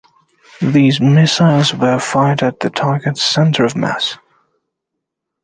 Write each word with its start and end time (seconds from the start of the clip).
These 0.63 0.99
missiles 0.99 1.75
were 1.75 1.99
fired 1.99 2.41
at 2.41 2.59
the 2.59 2.71
target's 2.71 3.21
center 3.23 3.65
of 3.65 3.75
mass. 3.75 4.17